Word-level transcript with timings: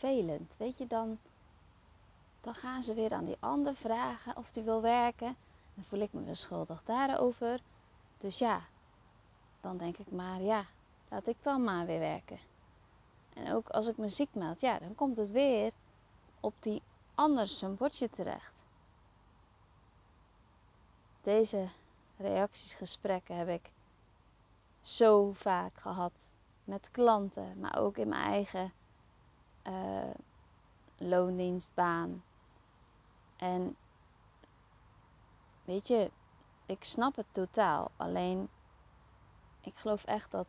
Weet 0.00 0.78
je, 0.78 0.86
dan, 0.86 1.18
dan 2.40 2.54
gaan 2.54 2.82
ze 2.82 2.94
weer 2.94 3.12
aan 3.12 3.24
die 3.24 3.36
ander 3.40 3.74
vragen 3.74 4.36
of 4.36 4.52
die 4.52 4.62
wil 4.62 4.82
werken. 4.82 5.36
Dan 5.74 5.84
voel 5.84 6.00
ik 6.00 6.12
me 6.12 6.24
weer 6.24 6.36
schuldig 6.36 6.82
daarover. 6.84 7.60
Dus 8.18 8.38
ja, 8.38 8.60
dan 9.60 9.76
denk 9.76 9.96
ik 9.96 10.10
maar, 10.10 10.40
ja, 10.40 10.64
laat 11.08 11.26
ik 11.26 11.36
dan 11.42 11.64
maar 11.64 11.86
weer 11.86 11.98
werken. 11.98 12.38
En 13.34 13.52
ook 13.54 13.68
als 13.68 13.86
ik 13.86 13.96
me 13.96 14.08
ziek 14.08 14.34
meld, 14.34 14.60
ja, 14.60 14.78
dan 14.78 14.94
komt 14.94 15.16
het 15.16 15.30
weer 15.30 15.72
op 16.40 16.54
die 16.60 16.82
anders 17.14 17.58
zijn 17.58 17.76
bordje 17.76 18.10
terecht. 18.10 18.64
Deze 21.22 21.68
reacties, 22.16 22.74
gesprekken 22.74 23.36
heb 23.36 23.48
ik 23.48 23.70
zo 24.80 25.32
vaak 25.32 25.72
gehad 25.76 26.12
met 26.64 26.88
klanten, 26.90 27.60
maar 27.60 27.78
ook 27.78 27.96
in 27.96 28.08
mijn 28.08 28.22
eigen 28.22 28.72
uh, 29.68 30.14
loondienstbaan. 30.96 32.22
En 33.36 33.76
weet 35.64 35.88
je, 35.88 36.10
ik 36.66 36.84
snap 36.84 37.16
het 37.16 37.26
totaal. 37.32 37.90
Alleen 37.96 38.48
ik 39.60 39.76
geloof 39.76 40.04
echt 40.04 40.30
dat 40.30 40.46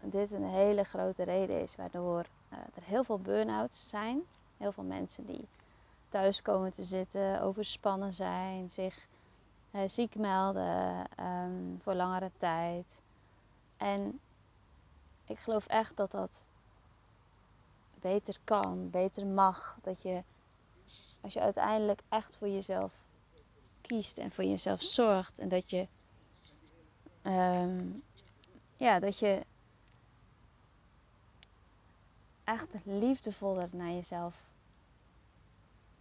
dit 0.00 0.32
een 0.32 0.48
hele 0.48 0.84
grote 0.84 1.22
reden 1.22 1.60
is 1.62 1.76
waardoor 1.76 2.26
uh, 2.52 2.58
er 2.74 2.82
heel 2.82 3.04
veel 3.04 3.18
burn-outs 3.18 3.88
zijn. 3.88 4.22
Heel 4.56 4.72
veel 4.72 4.84
mensen 4.84 5.26
die 5.26 5.48
thuis 6.08 6.42
komen 6.42 6.72
te 6.72 6.82
zitten, 6.82 7.40
overspannen 7.40 8.14
zijn, 8.14 8.70
zich 8.70 9.06
uh, 9.70 9.80
ziek 9.86 10.14
melden 10.14 11.06
um, 11.20 11.78
voor 11.82 11.94
langere 11.94 12.30
tijd. 12.38 12.86
En 13.76 14.20
ik 15.26 15.38
geloof 15.38 15.66
echt 15.66 15.96
dat 15.96 16.10
dat 16.10 16.46
beter 18.04 18.36
kan, 18.44 18.90
beter 18.90 19.26
mag. 19.26 19.78
Dat 19.82 20.02
je, 20.02 20.22
als 21.20 21.32
je 21.32 21.40
uiteindelijk 21.40 22.02
echt 22.08 22.36
voor 22.36 22.48
jezelf 22.48 22.92
kiest 23.80 24.18
en 24.18 24.30
voor 24.30 24.44
jezelf 24.44 24.82
zorgt 24.82 25.38
en 25.38 25.48
dat 25.48 25.70
je, 25.70 25.86
um, 27.22 28.02
ja, 28.76 28.98
dat 28.98 29.18
je 29.18 29.42
echt 32.44 32.68
liefdevoller 32.84 33.68
naar 33.72 33.92
jezelf 33.92 34.34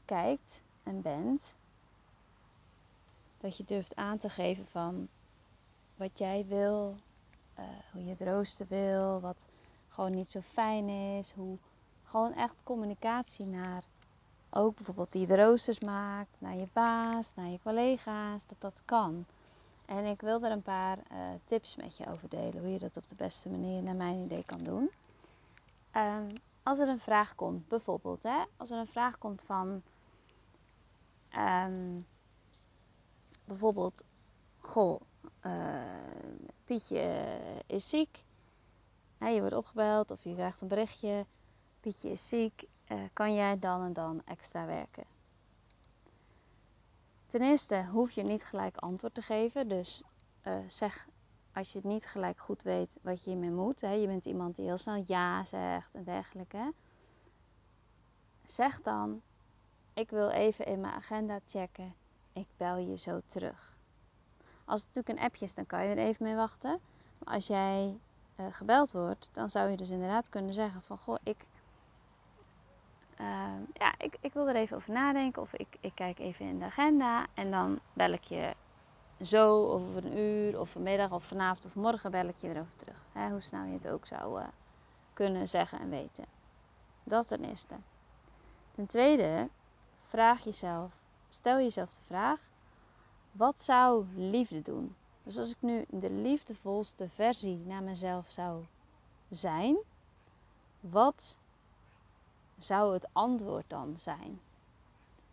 kijkt 0.05 0.61
en 0.83 1.01
bent. 1.01 1.55
Dat 3.37 3.57
je 3.57 3.63
durft 3.63 3.95
aan 3.95 4.17
te 4.17 4.29
geven 4.29 4.65
van 4.65 5.07
wat 5.95 6.17
jij 6.17 6.45
wil, 6.47 6.95
uh, 7.59 7.65
hoe 7.91 8.03
je 8.03 8.09
het 8.09 8.21
roosten 8.21 8.67
wil, 8.67 9.19
wat 9.19 9.37
gewoon 9.89 10.15
niet 10.15 10.29
zo 10.29 10.41
fijn 10.41 10.89
is, 10.89 11.31
hoe 11.31 11.57
gewoon 12.13 12.33
echt 12.33 12.63
communicatie 12.63 13.45
naar 13.45 13.83
ook 14.49 14.75
bijvoorbeeld 14.75 15.11
die 15.11 15.27
de 15.27 15.35
roosters 15.35 15.79
maakt, 15.79 16.35
naar 16.37 16.55
je 16.55 16.67
baas, 16.73 17.31
naar 17.35 17.47
je 17.47 17.59
collega's, 17.63 18.47
dat 18.47 18.61
dat 18.61 18.81
kan. 18.85 19.25
En 19.85 20.05
ik 20.05 20.21
wil 20.21 20.43
er 20.43 20.51
een 20.51 20.61
paar 20.61 20.97
uh, 20.97 21.17
tips 21.45 21.75
met 21.75 21.97
je 21.97 22.07
over 22.07 22.29
delen, 22.29 22.61
hoe 22.61 22.71
je 22.71 22.79
dat 22.79 22.97
op 22.97 23.09
de 23.09 23.15
beste 23.15 23.49
manier 23.49 23.83
naar 23.83 23.95
mijn 23.95 24.23
idee 24.23 24.43
kan 24.45 24.63
doen. 24.63 24.91
Um, 25.95 26.27
als 26.63 26.79
er 26.79 26.87
een 26.87 26.99
vraag 26.99 27.35
komt, 27.35 27.67
bijvoorbeeld, 27.67 28.23
hè, 28.23 28.43
als 28.57 28.69
er 28.69 28.77
een 28.77 28.87
vraag 28.87 29.17
komt 29.17 29.41
van 29.45 29.81
um, 31.37 32.05
bijvoorbeeld, 33.45 34.03
goh, 34.59 35.01
uh, 35.45 35.81
Pietje 36.65 37.37
is 37.65 37.89
ziek. 37.89 38.23
Hè, 39.17 39.27
je 39.27 39.39
wordt 39.39 39.55
opgebeld 39.55 40.11
of 40.11 40.23
je 40.23 40.33
krijgt 40.33 40.61
een 40.61 40.67
berichtje. 40.67 41.25
Pietje 41.83 42.09
is 42.09 42.27
ziek. 42.27 42.63
Uh, 42.91 42.99
kan 43.13 43.33
jij 43.33 43.59
dan 43.59 43.83
en 43.83 43.93
dan 43.93 44.21
extra 44.25 44.65
werken? 44.65 45.03
Ten 47.27 47.41
eerste 47.41 47.85
hoef 47.91 48.11
je 48.11 48.23
niet 48.23 48.43
gelijk 48.43 48.77
antwoord 48.77 49.13
te 49.13 49.21
geven. 49.21 49.67
Dus 49.67 50.03
uh, 50.47 50.55
zeg 50.67 51.07
als 51.53 51.71
je 51.71 51.77
het 51.77 51.87
niet 51.87 52.05
gelijk 52.05 52.39
goed 52.39 52.61
weet 52.61 52.97
wat 53.01 53.23
je 53.23 53.29
hiermee 53.29 53.49
moet. 53.49 53.81
Hè, 53.81 53.91
je 53.91 54.07
bent 54.07 54.25
iemand 54.25 54.55
die 54.55 54.65
heel 54.65 54.77
snel 54.77 55.03
ja 55.07 55.43
zegt 55.43 55.93
en 55.93 56.03
dergelijke. 56.03 56.73
Zeg 58.45 58.81
dan, 58.81 59.21
ik 59.93 60.09
wil 60.09 60.29
even 60.29 60.65
in 60.65 60.81
mijn 60.81 60.93
agenda 60.93 61.39
checken. 61.47 61.93
Ik 62.33 62.47
bel 62.57 62.77
je 62.77 62.97
zo 62.97 63.21
terug. 63.27 63.75
Als 64.65 64.81
het 64.81 64.87
natuurlijk 64.93 65.19
een 65.19 65.25
appje 65.25 65.45
is, 65.45 65.53
dan 65.53 65.65
kan 65.65 65.83
je 65.83 65.89
er 65.89 66.07
even 66.07 66.25
mee 66.25 66.35
wachten. 66.35 66.79
Maar 67.17 67.33
als 67.33 67.47
jij 67.47 67.97
uh, 68.39 68.45
gebeld 68.49 68.91
wordt, 68.91 69.29
dan 69.31 69.49
zou 69.49 69.69
je 69.69 69.77
dus 69.77 69.89
inderdaad 69.89 70.29
kunnen 70.29 70.53
zeggen 70.53 70.81
van... 70.81 70.97
Goh, 70.97 71.17
ik, 71.23 71.45
uh, 73.19 73.47
ja, 73.73 73.93
ik, 73.97 74.17
ik 74.21 74.33
wil 74.33 74.47
er 74.47 74.55
even 74.55 74.77
over 74.77 74.93
nadenken. 74.93 75.41
Of 75.41 75.53
ik, 75.53 75.77
ik 75.79 75.91
kijk 75.95 76.19
even 76.19 76.45
in 76.45 76.59
de 76.59 76.65
agenda. 76.65 77.25
En 77.33 77.51
dan 77.51 77.79
bel 77.93 78.11
ik 78.11 78.23
je 78.23 78.53
zo, 79.21 79.63
of 79.63 79.81
over 79.81 80.05
een 80.05 80.17
uur, 80.17 80.59
of 80.59 80.69
vanmiddag, 80.69 81.11
of 81.11 81.23
vanavond 81.23 81.65
of 81.65 81.75
morgen 81.75 82.11
bel 82.11 82.27
ik 82.27 82.37
je 82.37 82.49
erover 82.49 82.75
terug. 82.75 83.03
Hè, 83.11 83.29
hoe 83.29 83.41
snel 83.41 83.63
je 83.63 83.73
het 83.73 83.87
ook 83.87 84.05
zou 84.05 84.39
uh, 84.39 84.47
kunnen 85.13 85.49
zeggen 85.49 85.79
en 85.79 85.89
weten. 85.89 86.25
Dat 87.03 87.27
ten 87.27 87.43
eerste. 87.43 87.75
Ten 88.75 88.85
tweede, 88.87 89.49
vraag 90.07 90.43
jezelf, 90.43 90.91
stel 91.29 91.57
jezelf 91.57 91.89
de 91.89 92.03
vraag: 92.05 92.39
wat 93.31 93.61
zou 93.61 94.05
liefde 94.15 94.61
doen? 94.61 94.95
Dus 95.23 95.37
als 95.37 95.49
ik 95.49 95.57
nu 95.59 95.85
de 95.89 96.09
liefdevolste 96.09 97.09
versie 97.09 97.57
naar 97.65 97.83
mezelf 97.83 98.25
zou 98.29 98.65
zijn, 99.29 99.77
wat 100.79 101.37
zou 102.63 102.93
het 102.93 103.07
antwoord 103.11 103.69
dan 103.69 103.95
zijn? 103.97 104.39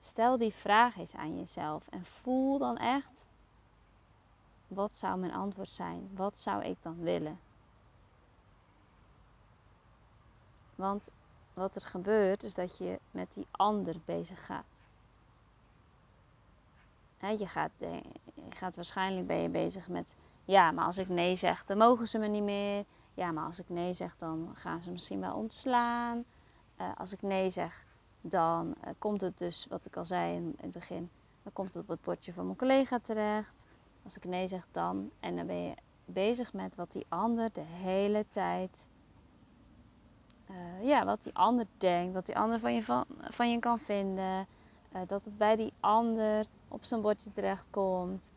Stel 0.00 0.38
die 0.38 0.54
vraag 0.54 0.96
eens 0.96 1.14
aan 1.14 1.38
jezelf 1.38 1.88
en 1.88 2.04
voel 2.04 2.58
dan 2.58 2.76
echt 2.76 3.10
wat 4.68 4.94
zou 4.94 5.18
mijn 5.18 5.32
antwoord 5.32 5.70
zijn? 5.70 6.10
Wat 6.14 6.38
zou 6.38 6.64
ik 6.64 6.76
dan 6.82 6.96
willen? 6.98 7.40
Want 10.74 11.08
wat 11.54 11.74
er 11.74 11.80
gebeurt 11.80 12.42
is 12.42 12.54
dat 12.54 12.78
je 12.78 12.98
met 13.10 13.28
die 13.34 13.46
ander 13.50 13.96
bezig 14.04 14.46
gaat. 14.46 14.64
je, 17.38 17.46
gaat 17.46 17.70
je 17.78 18.02
gaat 18.48 18.76
waarschijnlijk 18.76 19.26
ben 19.26 19.42
je 19.42 19.48
bezig 19.48 19.88
met, 19.88 20.04
ja, 20.44 20.70
maar 20.70 20.84
als 20.84 20.98
ik 20.98 21.08
nee 21.08 21.36
zeg, 21.36 21.64
dan 21.66 21.76
mogen 21.76 22.08
ze 22.08 22.18
me 22.18 22.26
niet 22.26 22.42
meer. 22.42 22.84
Ja, 23.14 23.32
maar 23.32 23.44
als 23.44 23.58
ik 23.58 23.68
nee 23.68 23.92
zeg, 23.92 24.16
dan 24.18 24.50
gaan 24.54 24.82
ze 24.82 24.90
misschien 24.90 25.20
wel 25.20 25.34
ontslaan. 25.34 26.24
Uh, 26.80 26.86
als 26.98 27.12
ik 27.12 27.22
nee 27.22 27.50
zeg, 27.50 27.84
dan 28.20 28.74
uh, 28.84 28.90
komt 28.98 29.20
het 29.20 29.38
dus, 29.38 29.66
wat 29.68 29.84
ik 29.84 29.96
al 29.96 30.04
zei 30.04 30.34
in, 30.34 30.56
het 30.60 30.72
begin, 30.72 31.10
dan 31.42 31.52
komt 31.52 31.74
het 31.74 31.82
op 31.82 31.88
het 31.88 32.02
bordje 32.02 32.32
van 32.32 32.44
mijn 32.44 32.56
collega 32.56 32.98
terecht. 32.98 33.64
Als 34.04 34.16
ik 34.16 34.24
nee 34.24 34.48
zeg 34.48 34.66
dan. 34.72 35.10
En 35.20 35.36
dan 35.36 35.46
ben 35.46 35.62
je 35.62 35.74
bezig 36.04 36.52
met 36.52 36.74
wat 36.74 36.92
die 36.92 37.06
ander 37.08 37.52
de 37.52 37.60
hele 37.60 38.24
tijd. 38.30 38.86
Uh, 40.50 40.86
ja, 40.86 41.04
wat 41.04 41.22
die 41.22 41.34
ander 41.34 41.66
denkt. 41.78 42.14
Wat 42.14 42.26
die 42.26 42.38
ander 42.38 42.60
van 42.60 42.74
je, 42.74 42.82
van, 42.82 43.04
van 43.20 43.50
je 43.50 43.58
kan 43.58 43.78
vinden. 43.78 44.46
Dat 45.06 45.24
het 45.24 45.38
bij 45.38 45.56
die 45.56 45.72
ander 45.80 46.46
op 46.68 46.84
zijn 46.84 47.00
bordje 47.00 47.32
terecht 47.32 47.64
komt. 47.70 48.30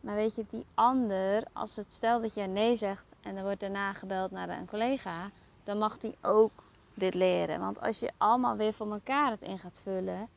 Maar 0.00 0.14
weet 0.14 0.34
je, 0.34 0.44
die 0.50 0.66
ander, 0.74 1.44
als 1.52 1.76
het 1.76 1.92
stel 1.92 2.20
dat 2.20 2.34
jij 2.34 2.46
nee 2.46 2.76
zegt 2.76 3.04
en 3.20 3.36
er 3.36 3.42
wordt 3.42 3.60
daarna 3.60 3.92
gebeld 3.92 4.30
naar 4.30 4.48
een 4.48 4.66
collega, 4.66 5.30
dan 5.64 5.78
mag 5.78 5.98
die 5.98 6.16
ook 6.22 6.62
dit 7.00 7.14
leren. 7.14 7.60
Want 7.60 7.80
als 7.80 7.98
je 7.98 8.12
allemaal 8.16 8.56
weer 8.56 8.72
voor 8.72 8.92
elkaar 8.92 9.30
het 9.30 9.42
in 9.42 9.58
gaat 9.58 9.80
vullen, 9.82 10.28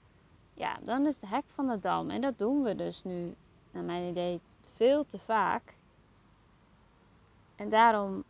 ja, 0.54 0.78
dan 0.82 1.06
is 1.06 1.22
het 1.22 1.30
hek 1.30 1.44
van 1.48 1.68
de 1.68 1.80
dam. 1.80 2.10
En 2.10 2.22
dat 2.22 2.38
doen 2.38 2.64
we 2.64 2.76
dus 2.76 3.04
nu 3.04 3.36
naar 3.72 3.84
mijn 3.84 4.10
idee, 4.10 4.40
veel 4.76 5.06
te 5.06 5.20
vaak. 5.20 5.76
En 7.56 7.70
daarom 7.70 8.24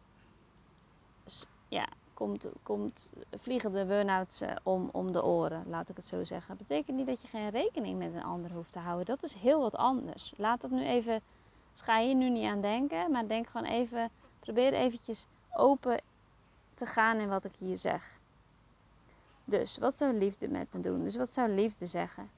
ja, 1.68 1.88
komt, 2.14 2.46
komt, 2.64 3.12
vliegen 3.40 3.74
de 3.74 3.86
burn-outs 3.86 4.42
eh, 4.42 4.56
om, 4.64 4.90
om 4.92 5.12
de 5.12 5.24
oren, 5.24 5.64
laat 5.68 5.90
ik 5.90 5.96
het 5.96 6.06
zo 6.06 6.24
zeggen. 6.24 6.58
Dat 6.58 6.68
betekent 6.68 6.98
niet 6.98 7.08
dat 7.08 7.22
je 7.22 7.28
geen 7.28 7.50
rekening 7.50 7.98
met 7.98 8.14
een 8.14 8.24
ander 8.24 8.52
hoeft 8.52 8.72
te 8.72 8.80
houden. 8.80 9.06
Dat 9.06 9.24
is 9.24 9.34
heel 9.34 9.60
wat 9.60 9.76
anders. 9.76 10.34
Laat 10.38 10.62
dat 10.62 10.72
nu 10.72 10.86
even, 10.86 11.22
ga 11.74 12.00
je 12.00 12.16
nu 12.16 12.30
niet 12.30 12.46
aan 12.46 12.62
denken, 12.62 13.12
maar 13.12 13.28
denk 13.28 13.48
gewoon 13.48 13.68
even, 13.68 14.10
probeer 14.40 14.74
eventjes 14.74 15.26
open 15.52 16.02
te 16.74 16.86
gaan 16.86 17.18
in 17.18 17.30
wat 17.30 17.44
ik 17.44 17.54
hier 17.58 17.78
zeg. 17.78 18.22
Dus, 19.46 19.78
wat 19.78 19.98
zou 19.98 20.14
liefde 20.14 20.48
met 20.48 20.74
me 20.74 20.80
doen? 20.80 21.04
Dus 21.04 21.16
wat 21.16 21.30
zou 21.30 21.50
liefde 21.50 21.86
zeggen? 21.86 22.30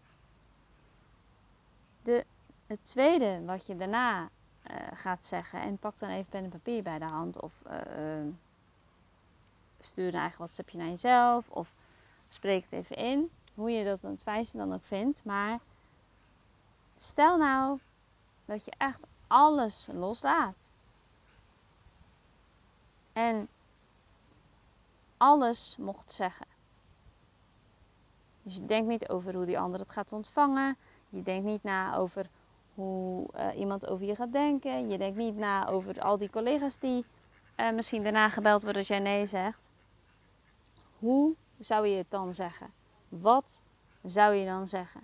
De 2.03 2.25
het 2.67 2.85
tweede 2.85 3.45
wat 3.45 3.65
je 3.65 3.75
daarna 3.75 4.21
uh, 4.21 4.75
gaat 4.93 5.25
zeggen, 5.25 5.61
en 5.61 5.77
pak 5.77 5.97
dan 5.97 6.09
even 6.09 6.29
pen 6.29 6.43
en 6.43 6.49
papier 6.49 6.83
bij 6.83 6.99
de 6.99 7.05
hand, 7.05 7.41
of 7.41 7.53
uh, 7.67 8.31
stuur 9.79 10.07
een 10.07 10.19
eigen 10.19 10.37
WhatsAppje 10.37 10.77
naar 10.77 10.87
jezelf, 10.87 11.49
of 11.49 11.73
spreek 12.29 12.63
het 12.63 12.71
even 12.71 12.95
in, 12.95 13.31
hoe 13.53 13.71
je 13.71 13.85
dat 13.85 14.01
het 14.01 14.21
fijnste 14.21 14.57
dan 14.57 14.73
ook 14.73 14.83
vindt. 14.83 15.23
Maar 15.23 15.59
stel 16.97 17.37
nou 17.37 17.79
dat 18.45 18.65
je 18.65 18.71
echt 18.77 18.99
alles 19.27 19.87
loslaat. 19.91 20.55
En 23.13 23.47
alles 25.17 25.75
mocht 25.79 26.11
zeggen. 26.11 26.54
Dus 28.45 28.55
je 28.55 28.65
denkt 28.65 28.87
niet 28.87 29.09
over 29.09 29.35
hoe 29.35 29.45
die 29.45 29.59
ander 29.59 29.79
het 29.79 29.89
gaat 29.89 30.13
ontvangen. 30.13 30.77
Je 31.09 31.23
denkt 31.23 31.45
niet 31.45 31.63
na 31.63 31.95
over 31.95 32.29
hoe 32.73 33.27
uh, 33.35 33.57
iemand 33.57 33.87
over 33.87 34.05
je 34.05 34.15
gaat 34.15 34.31
denken. 34.31 34.89
Je 34.89 34.97
denkt 34.97 35.17
niet 35.17 35.37
na 35.37 35.67
over 35.67 36.01
al 36.01 36.17
die 36.17 36.29
collega's 36.29 36.79
die 36.79 37.05
uh, 37.57 37.71
misschien 37.71 38.03
daarna 38.03 38.29
gebeld 38.29 38.61
worden 38.61 38.79
als 38.79 38.87
jij 38.87 38.99
nee 38.99 39.25
zegt. 39.25 39.59
Hoe 40.99 41.35
zou 41.59 41.87
je 41.87 41.97
het 41.97 42.09
dan 42.09 42.33
zeggen? 42.33 42.73
Wat 43.09 43.61
zou 44.03 44.33
je 44.33 44.45
dan 44.45 44.67
zeggen? 44.67 45.01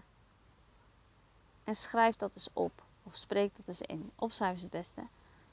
En 1.64 1.76
schrijf 1.76 2.16
dat 2.16 2.32
eens 2.36 2.50
op. 2.54 2.84
Of 3.04 3.16
spreek 3.16 3.56
dat 3.56 3.68
eens 3.68 3.82
in. 3.82 4.12
Opschrijven 4.16 4.58
is 4.58 4.64
het 4.64 4.72
beste. 4.72 5.02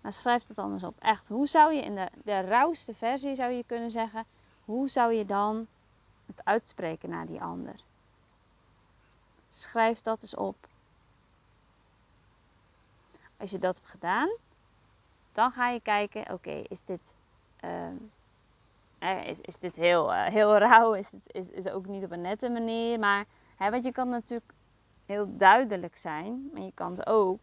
Maar 0.01 0.13
schrijf 0.13 0.47
dat 0.47 0.57
dan 0.57 0.73
eens 0.73 0.85
op. 0.85 0.95
Echt, 0.99 1.29
hoe 1.29 1.47
zou 1.47 1.75
je 1.75 1.83
in 1.83 1.95
de, 1.95 2.09
de 2.25 2.41
rauwste 2.41 2.95
versie 2.95 3.35
zou 3.35 3.53
je 3.53 3.65
kunnen 3.65 3.91
zeggen. 3.91 4.25
Hoe 4.65 4.89
zou 4.89 5.13
je 5.13 5.25
dan 5.25 5.67
het 6.37 6.45
uitspreken 6.45 7.09
naar 7.09 7.27
die 7.27 7.41
ander? 7.41 7.75
Schrijf 9.51 10.03
dat 10.03 10.23
eens 10.23 10.35
op. 10.35 10.67
Als 13.37 13.51
je 13.51 13.59
dat 13.59 13.77
hebt 13.77 13.89
gedaan, 13.89 14.29
dan 15.33 15.53
ga 15.53 15.69
je 15.69 15.81
kijken, 15.81 16.33
oké, 16.33 16.51
is 16.69 16.85
dit, 16.85 17.15
uh, 17.65 19.27
is, 19.29 19.41
is 19.41 19.59
dit 19.59 19.75
heel, 19.75 20.13
uh, 20.13 20.25
heel 20.25 20.57
rauw? 20.67 20.93
Is 20.93 21.11
het 21.11 21.21
is, 21.27 21.49
is 21.49 21.69
ook 21.69 21.87
niet 21.87 22.05
op 22.05 22.11
een 22.11 22.21
nette 22.21 22.49
manier? 22.49 22.99
Maar, 22.99 23.25
hè, 23.57 23.71
want 23.71 23.85
je 23.85 23.93
kan 23.93 24.09
natuurlijk 24.09 24.53
heel 25.07 25.37
duidelijk 25.37 25.97
zijn, 25.97 26.51
maar 26.53 26.63
je 26.63 26.73
kan 26.75 26.91
het 26.91 27.07
ook, 27.07 27.41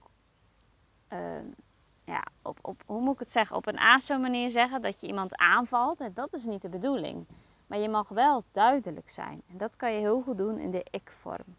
uh, 1.14 1.20
ja, 2.04 2.24
op, 2.42 2.60
op, 2.62 2.84
hoe 2.86 3.02
moet 3.02 3.14
ik 3.14 3.20
het 3.20 3.30
zeggen, 3.32 3.56
op 3.56 3.68
een 3.68 3.80
aso 3.80 4.18
manier 4.18 4.50
zeggen 4.50 4.82
dat 4.82 5.02
je 5.02 5.08
iemand 5.08 5.36
aanvalt. 5.36 6.16
Dat 6.16 6.34
is 6.34 6.44
niet 6.44 6.62
de 6.62 6.70
bedoeling. 6.70 7.26
Maar 7.67 7.79
je 7.79 7.89
mag 7.89 8.07
wel 8.07 8.44
duidelijk 8.51 9.09
zijn. 9.09 9.41
En 9.50 9.57
dat 9.57 9.75
kan 9.75 9.94
je 9.94 10.00
heel 10.00 10.21
goed 10.21 10.38
doen 10.38 10.59
in 10.59 10.71
de 10.71 10.85
ik-vorm. 10.91 11.56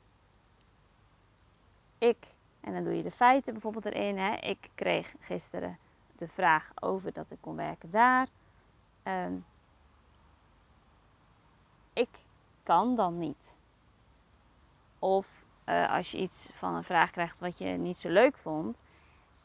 Ik. 1.98 2.26
En 2.60 2.72
dan 2.72 2.84
doe 2.84 2.96
je 2.96 3.02
de 3.02 3.10
feiten 3.10 3.52
bijvoorbeeld 3.52 3.84
erin. 3.84 4.18
Hè. 4.18 4.34
Ik 4.34 4.70
kreeg 4.74 5.14
gisteren 5.20 5.78
de 6.16 6.28
vraag 6.28 6.72
over 6.80 7.12
dat 7.12 7.30
ik 7.30 7.38
kon 7.40 7.56
werken 7.56 7.90
daar. 7.90 8.28
Um, 9.04 9.44
ik 11.92 12.08
kan 12.62 12.96
dan 12.96 13.18
niet. 13.18 13.54
Of 14.98 15.26
uh, 15.66 15.92
als 15.92 16.10
je 16.10 16.18
iets 16.18 16.50
van 16.52 16.74
een 16.74 16.84
vraag 16.84 17.10
krijgt 17.10 17.38
wat 17.38 17.58
je 17.58 17.66
niet 17.66 17.98
zo 17.98 18.08
leuk 18.08 18.36
vond. 18.36 18.82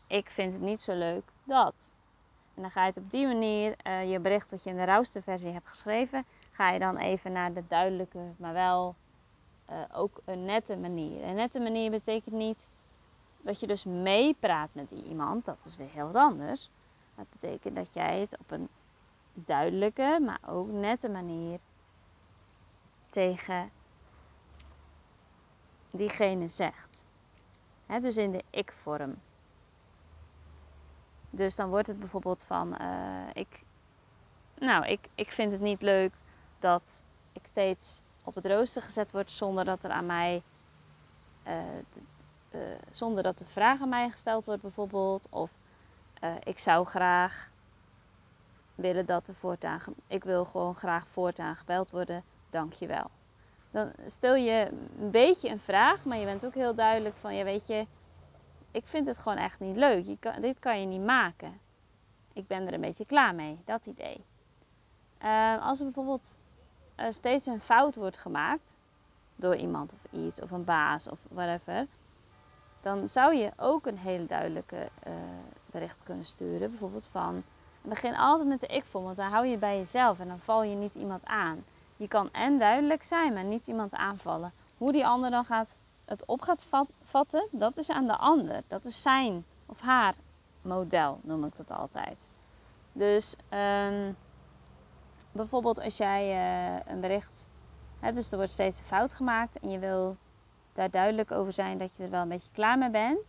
Ik 0.07 0.29
vind 0.29 0.53
het 0.53 0.61
niet 0.61 0.81
zo 0.81 0.93
leuk 0.93 1.23
dat. 1.43 1.73
En 2.55 2.61
dan 2.61 2.71
ga 2.71 2.81
je 2.81 2.87
het 2.87 2.97
op 2.97 3.11
die 3.11 3.27
manier, 3.27 3.75
uh, 3.87 4.11
je 4.11 4.19
bericht 4.19 4.49
dat 4.49 4.63
je 4.63 4.69
in 4.69 4.75
de 4.75 4.83
rauwste 4.83 5.21
versie 5.21 5.51
hebt 5.51 5.67
geschreven, 5.67 6.25
ga 6.61 6.69
je 6.69 6.79
dan 6.79 6.97
even 6.97 7.31
naar 7.31 7.53
de 7.53 7.63
duidelijke, 7.67 8.33
maar 8.37 8.53
wel 8.53 8.95
uh, 9.69 9.75
ook 9.93 10.21
een 10.25 10.45
nette 10.45 10.77
manier. 10.77 11.23
Een 11.23 11.35
nette 11.35 11.59
manier 11.59 11.91
betekent 11.91 12.35
niet 12.35 12.67
dat 13.41 13.59
je 13.59 13.67
dus 13.67 13.83
meepraat 13.83 14.69
met 14.71 14.91
iemand, 14.91 15.45
dat 15.45 15.65
is 15.65 15.75
weer 15.77 15.89
heel 15.89 16.05
wat 16.05 16.15
anders. 16.15 16.69
Dat 17.15 17.25
betekent 17.29 17.75
dat 17.75 17.93
jij 17.93 18.19
het 18.19 18.37
op 18.39 18.51
een 18.51 18.69
duidelijke, 19.33 20.19
maar 20.21 20.39
ook 20.47 20.67
nette 20.67 21.09
manier 21.09 21.59
tegen 23.09 23.69
diegene 25.91 26.47
zegt. 26.47 27.05
Dus 28.01 28.17
in 28.17 28.31
de 28.31 28.43
ik-vorm. 28.49 29.15
Dus 31.29 31.55
dan 31.55 31.69
wordt 31.69 31.87
het 31.87 31.99
bijvoorbeeld 31.99 32.43
van: 32.43 32.75
uh, 32.81 33.27
ik, 33.33 33.63
Nou, 34.59 34.85
ik, 34.85 34.99
ik 35.15 35.31
vind 35.31 35.51
het 35.51 35.61
niet 35.61 35.81
leuk 35.81 36.13
dat 36.61 37.03
ik 37.31 37.45
steeds 37.45 38.01
op 38.23 38.35
het 38.35 38.45
rooster 38.45 38.81
gezet 38.81 39.11
word 39.11 39.31
zonder 39.31 39.65
dat 39.65 39.83
er 39.83 39.89
aan 39.89 40.05
mij. 40.05 40.43
Uh, 41.47 41.53
uh, 42.51 42.61
zonder 42.91 43.23
dat 43.23 43.37
de 43.37 43.45
vraag 43.45 43.81
aan 43.81 43.89
mij 43.89 44.09
gesteld 44.09 44.45
wordt, 44.45 44.61
bijvoorbeeld. 44.61 45.27
Of 45.29 45.51
ik 46.43 46.59
zou 46.59 46.85
graag 46.85 47.49
willen 48.75 49.05
dat 49.05 49.27
er 49.27 49.35
voortaan. 49.35 49.81
Ik 50.07 50.23
wil 50.23 50.45
gewoon 50.45 50.75
graag 50.75 51.07
voortaan 51.07 51.55
gebeld 51.55 51.91
worden. 51.91 52.23
Dankjewel 52.49 53.09
dan 53.71 53.91
stel 54.05 54.35
je 54.35 54.67
een 54.99 55.11
beetje 55.11 55.49
een 55.49 55.59
vraag, 55.59 56.05
maar 56.05 56.17
je 56.17 56.25
bent 56.25 56.45
ook 56.45 56.53
heel 56.53 56.75
duidelijk 56.75 57.15
van, 57.15 57.35
ja 57.35 57.43
weet 57.43 57.67
je, 57.67 57.87
ik 58.71 58.85
vind 58.85 59.07
het 59.07 59.19
gewoon 59.19 59.37
echt 59.37 59.59
niet 59.59 59.75
leuk. 59.75 60.05
Je 60.05 60.17
dit 60.41 60.59
kan 60.59 60.79
je 60.79 60.85
niet 60.85 61.05
maken. 61.05 61.59
Ik 62.33 62.47
ben 62.47 62.67
er 62.67 62.73
een 62.73 62.81
beetje 62.81 63.05
klaar 63.05 63.35
mee, 63.35 63.59
dat 63.65 63.85
idee. 63.85 64.23
Als 65.61 65.79
er 65.79 65.85
bijvoorbeeld 65.85 66.37
uh, 67.01 67.11
steeds 67.11 67.45
een 67.45 67.61
fout 67.61 67.95
wordt 67.95 68.17
gemaakt 68.17 68.73
door 69.35 69.55
iemand 69.55 69.93
of 69.93 70.11
iets, 70.11 70.41
of 70.41 70.51
een 70.51 70.63
baas 70.63 71.07
of 71.07 71.19
whatever, 71.29 71.87
dan 72.81 73.09
zou 73.09 73.35
je 73.35 73.51
ook 73.57 73.85
een 73.85 73.97
hele 73.97 74.25
duidelijke 74.25 74.89
uh, 75.07 75.13
bericht 75.65 75.97
kunnen 76.03 76.25
sturen. 76.25 76.69
Bijvoorbeeld 76.69 77.07
van, 77.11 77.43
begin 77.81 78.15
altijd 78.15 78.47
met 78.47 78.59
de 78.59 78.67
ik-vorm, 78.67 79.03
want 79.03 79.17
dan 79.17 79.29
hou 79.29 79.45
je 79.45 79.57
bij 79.57 79.77
jezelf 79.77 80.19
en 80.19 80.27
dan 80.27 80.39
val 80.39 80.63
je 80.63 80.75
niet 80.75 80.95
iemand 80.95 81.25
aan. 81.25 81.63
Je 81.97 82.07
kan 82.07 82.31
en 82.31 82.59
duidelijk 82.59 83.03
zijn, 83.03 83.33
maar 83.33 83.43
niet 83.43 83.67
iemand 83.67 83.93
aanvallen. 83.93 84.51
Hoe 84.77 84.91
die 84.91 85.05
ander 85.05 85.29
dan 85.29 85.45
gaat, 85.45 85.77
het 86.05 86.25
op 86.25 86.41
gaat 86.41 86.65
vatten, 87.03 87.47
dat 87.51 87.77
is 87.77 87.89
aan 87.89 88.07
de 88.07 88.17
ander. 88.17 88.61
Dat 88.67 88.83
is 88.85 89.01
zijn 89.01 89.45
of 89.65 89.79
haar 89.79 90.13
model, 90.61 91.19
noem 91.23 91.45
ik 91.45 91.57
dat 91.57 91.71
altijd. 91.71 92.17
Dus 92.93 93.35
um, 93.49 94.17
bijvoorbeeld 95.31 95.79
als 95.79 95.97
jij 95.97 96.35
uh, 96.35 96.79
een 96.85 96.99
bericht, 96.99 97.47
hè, 97.99 98.13
dus 98.13 98.31
er 98.31 98.37
wordt 98.37 98.51
steeds 98.51 98.79
een 98.79 98.85
fout 98.85 99.13
gemaakt 99.13 99.59
en 99.59 99.69
je 99.69 99.79
wil 99.79 100.17
daar 100.73 100.89
duidelijk 100.89 101.31
over 101.31 101.53
zijn 101.53 101.77
dat 101.77 101.89
je 101.95 102.03
er 102.03 102.09
wel 102.09 102.21
een 102.21 102.29
beetje 102.29 102.51
klaar 102.51 102.77
mee 102.77 102.89
bent. 102.89 103.19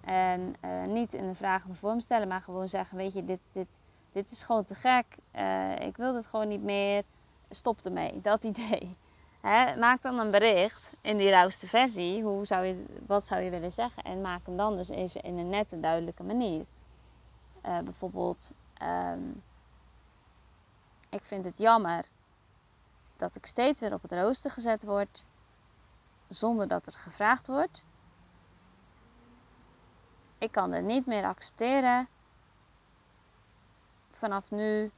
En 0.00 0.54
uh, 0.64 0.84
niet 0.84 1.14
in 1.14 1.24
een 1.24 1.34
vragende 1.36 1.76
vorm 1.76 2.00
stellen, 2.00 2.28
maar 2.28 2.40
gewoon 2.40 2.68
zeggen: 2.68 2.96
Weet 2.96 3.12
je, 3.12 3.24
dit, 3.24 3.40
dit, 3.52 3.66
dit 4.12 4.30
is 4.30 4.42
gewoon 4.42 4.64
te 4.64 4.74
gek. 4.74 5.06
Uh, 5.34 5.78
ik 5.78 5.96
wil 5.96 6.12
dit 6.12 6.26
gewoon 6.26 6.48
niet 6.48 6.62
meer 6.62 7.02
stop 7.50 7.78
ermee. 7.84 8.20
Dat 8.22 8.42
idee. 8.52 8.96
maak 9.78 10.02
dan 10.02 10.18
een 10.18 10.30
bericht 10.30 10.92
in 11.00 11.16
die 11.16 11.30
rauwste 11.30 11.66
versie. 11.66 12.22
Hoe 12.22 12.46
zou 12.46 12.64
je, 12.64 12.84
wat 13.06 13.26
zou 13.26 13.40
je 13.40 13.50
willen 13.50 13.72
zeggen? 13.72 14.02
En 14.02 14.20
maak 14.20 14.46
hem 14.46 14.56
dan 14.56 14.76
dus 14.76 14.88
even 14.88 15.22
in 15.22 15.38
een 15.38 15.48
nette, 15.48 15.80
duidelijke 15.80 16.22
manier. 16.22 16.64
Bijvoorbeeld, 17.84 18.52
um, 18.82 19.42
ik 21.08 21.24
vind 21.24 21.44
het 21.44 21.58
jammer 21.58 22.04
dat 23.16 23.34
ik 23.34 23.46
steeds 23.46 23.80
weer 23.80 23.92
op 23.92 24.02
het 24.02 24.12
rooster 24.12 24.50
gezet 24.50 24.82
word 24.82 25.24
zonder 26.28 26.68
dat 26.68 26.86
er 26.86 26.92
gevraagd 26.92 27.46
wordt. 27.46 27.84
Ik 30.38 30.52
kan 30.52 30.72
het 30.72 30.84
niet 30.84 31.06
meer 31.06 31.24
accepteren. 31.24 32.08
Vanaf 34.10 34.50
nu 34.50 34.90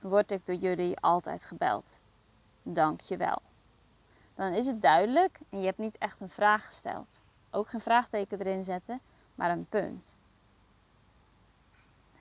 word 0.00 0.30
ik 0.30 0.46
door 0.46 0.54
jullie 0.54 1.00
altijd 1.00 1.44
gebeld. 1.44 2.00
Dank 2.62 3.00
je 3.00 3.16
wel. 3.16 3.42
Dan 4.34 4.52
is 4.52 4.66
het 4.66 4.82
duidelijk 4.82 5.38
en 5.50 5.58
je 5.58 5.66
hebt 5.66 5.78
niet 5.78 5.98
echt 5.98 6.20
een 6.20 6.28
vraag 6.30 6.66
gesteld. 6.66 7.22
Ook 7.50 7.68
geen 7.68 7.80
vraagteken 7.80 8.38
erin 8.38 8.64
zetten, 8.64 9.00
maar 9.34 9.50
een 9.50 9.68
punt. 9.68 10.14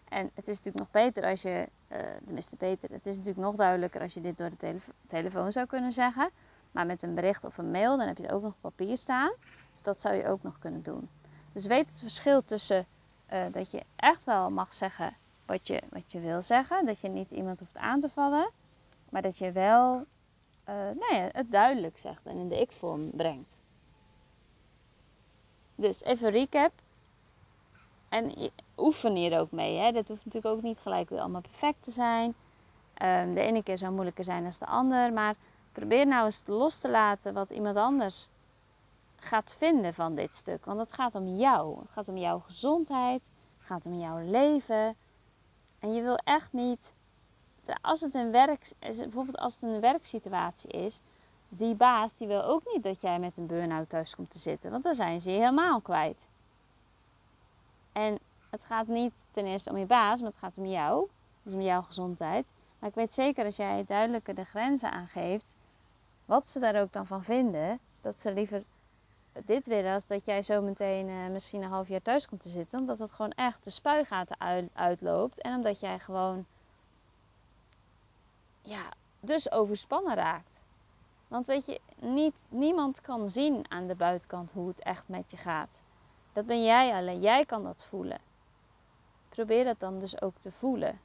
En 0.09 0.31
het 0.33 0.47
is 0.47 0.57
natuurlijk 0.57 0.77
nog 0.77 0.91
beter 0.91 1.23
als 1.23 1.41
je, 1.41 1.67
uh, 1.91 1.97
tenminste 2.23 2.55
beter, 2.55 2.89
het 2.91 3.05
is 3.05 3.17
natuurlijk 3.17 3.45
nog 3.45 3.55
duidelijker 3.55 4.01
als 4.01 4.13
je 4.13 4.21
dit 4.21 4.37
door 4.37 4.49
de 4.49 4.57
tele 4.57 4.79
telefoon 5.07 5.51
zou 5.51 5.65
kunnen 5.65 5.93
zeggen. 5.93 6.29
Maar 6.71 6.85
met 6.85 7.03
een 7.03 7.15
bericht 7.15 7.43
of 7.43 7.57
een 7.57 7.71
mail, 7.71 7.97
dan 7.97 8.07
heb 8.07 8.17
je 8.17 8.23
het 8.23 8.31
ook 8.31 8.41
nog 8.41 8.51
op 8.51 8.61
papier 8.61 8.97
staan. 8.97 9.31
Dus 9.71 9.81
dat 9.81 9.99
zou 9.99 10.15
je 10.15 10.27
ook 10.27 10.43
nog 10.43 10.59
kunnen 10.59 10.83
doen. 10.83 11.09
Dus 11.51 11.65
weet 11.65 11.89
het 11.89 11.99
verschil 11.99 12.43
tussen 12.43 12.85
uh, 13.33 13.45
dat 13.51 13.71
je 13.71 13.83
echt 13.95 14.23
wel 14.23 14.49
mag 14.49 14.73
zeggen 14.73 15.15
wat 15.45 15.67
je, 15.67 15.81
wat 15.89 16.11
je 16.11 16.19
wil 16.19 16.41
zeggen. 16.41 16.85
Dat 16.85 16.99
je 16.99 17.07
niet 17.07 17.31
iemand 17.31 17.59
hoeft 17.59 17.77
aan 17.77 17.99
te 17.99 18.09
vallen. 18.09 18.51
Maar 19.09 19.21
dat 19.21 19.37
je 19.37 19.51
wel 19.51 20.05
uh, 20.69 21.25
het 21.31 21.51
duidelijk 21.51 21.97
zegt 21.97 22.25
en 22.25 22.37
in 22.37 22.49
de 22.49 22.59
ik-vorm 22.59 23.09
brengt. 23.11 23.49
Dus 25.75 26.03
even 26.03 26.29
recap. 26.29 26.71
En 28.09 28.51
oefen 28.77 29.15
hier 29.15 29.39
ook 29.39 29.51
mee. 29.51 29.77
Hè. 29.77 29.91
Dat 29.91 30.07
hoeft 30.07 30.25
natuurlijk 30.25 30.55
ook 30.55 30.61
niet 30.61 30.77
gelijk 30.79 31.09
weer 31.09 31.19
allemaal 31.19 31.41
perfect 31.41 31.83
te 31.83 31.91
zijn. 31.91 32.35
Um, 33.03 33.33
de 33.33 33.41
ene 33.41 33.63
keer 33.63 33.77
zou 33.77 33.91
moeilijker 33.93 34.23
zijn 34.23 34.43
dan 34.43 34.53
de 34.59 34.65
ander. 34.65 35.13
Maar 35.13 35.35
probeer 35.71 36.07
nou 36.07 36.25
eens 36.25 36.43
los 36.45 36.79
te 36.79 36.89
laten 36.89 37.33
wat 37.33 37.49
iemand 37.49 37.77
anders 37.77 38.27
gaat 39.15 39.55
vinden 39.57 39.93
van 39.93 40.15
dit 40.15 40.35
stuk. 40.35 40.65
Want 40.65 40.79
het 40.79 40.93
gaat 40.93 41.15
om 41.15 41.27
jou. 41.27 41.79
Het 41.79 41.91
gaat 41.91 42.07
om 42.07 42.17
jouw 42.17 42.39
gezondheid. 42.39 43.21
Het 43.57 43.67
gaat 43.67 43.85
om 43.85 43.93
jouw 43.99 44.29
leven. 44.29 44.95
En 45.79 45.93
je 45.93 46.01
wil 46.01 46.15
echt 46.15 46.53
niet, 46.53 46.79
als 47.81 48.01
het 48.01 48.15
een 48.15 48.31
werk, 48.31 48.71
bijvoorbeeld 48.79 49.37
als 49.37 49.53
het 49.53 49.63
een 49.63 49.79
werksituatie 49.79 50.69
is, 50.69 51.01
die 51.49 51.75
baas 51.75 52.11
die 52.17 52.27
wil 52.27 52.43
ook 52.43 52.61
niet 52.73 52.83
dat 52.83 53.01
jij 53.01 53.19
met 53.19 53.37
een 53.37 53.47
burn-out 53.47 53.89
thuis 53.89 54.15
komt 54.15 54.29
te 54.29 54.39
zitten, 54.39 54.71
want 54.71 54.83
dan 54.83 54.95
zijn 54.95 55.21
ze 55.21 55.31
je 55.31 55.37
helemaal 55.37 55.81
kwijt. 55.81 56.27
En 57.95 58.19
het 58.49 58.63
gaat 58.63 58.87
niet 58.87 59.25
ten 59.31 59.45
eerste 59.45 59.69
om 59.69 59.77
je 59.77 59.85
baas, 59.85 60.19
maar 60.19 60.29
het 60.29 60.39
gaat 60.39 60.57
om 60.57 60.65
jou, 60.65 61.07
dus 61.43 61.53
om 61.53 61.61
jouw 61.61 61.81
gezondheid. 61.81 62.47
Maar 62.79 62.89
ik 62.89 62.95
weet 62.95 63.13
zeker 63.13 63.43
dat 63.43 63.55
jij 63.55 63.83
duidelijker 63.87 64.35
de 64.35 64.43
grenzen 64.43 64.91
aangeeft 64.91 65.55
wat 66.25 66.47
ze 66.47 66.59
daar 66.59 66.81
ook 66.81 66.93
dan 66.93 67.05
van 67.05 67.23
vinden, 67.23 67.79
dat 68.01 68.17
ze 68.17 68.33
liever 68.33 68.63
dit 69.45 69.65
willen 69.65 69.93
als 69.93 70.07
dat 70.07 70.25
jij 70.25 70.41
zo 70.41 70.61
meteen 70.61 71.07
uh, 71.07 71.27
misschien 71.27 71.61
een 71.61 71.69
half 71.69 71.87
jaar 71.87 72.01
thuis 72.01 72.27
komt 72.27 72.41
te 72.41 72.49
zitten. 72.49 72.79
Omdat 72.79 72.99
het 72.99 73.11
gewoon 73.11 73.31
echt 73.31 73.63
de 73.63 73.69
spuigaten 73.69 74.39
uit, 74.39 74.69
uitloopt. 74.73 75.41
En 75.41 75.55
omdat 75.55 75.79
jij 75.79 75.99
gewoon, 75.99 76.45
ja, 78.61 78.83
dus 79.19 79.51
overspannen 79.51 80.15
raakt. 80.15 80.59
Want 81.27 81.45
weet 81.45 81.65
je, 81.65 81.79
niet, 81.99 82.35
niemand 82.49 83.01
kan 83.01 83.29
zien 83.29 83.65
aan 83.71 83.87
de 83.87 83.95
buitenkant 83.95 84.51
hoe 84.51 84.67
het 84.67 84.79
echt 84.79 85.07
met 85.07 85.31
je 85.31 85.37
gaat. 85.37 85.77
Dat 86.35 86.45
ben 86.45 86.63
jij 86.63 86.93
alleen. 86.93 87.21
Jij 87.21 87.45
kan 87.45 87.63
dat 87.63 87.85
voelen. 87.89 88.19
Probeer 89.29 89.63
dat 89.63 89.79
dan 89.79 89.99
dus 89.99 90.21
ook 90.21 90.33
te 90.39 90.51
voelen. 90.51 90.99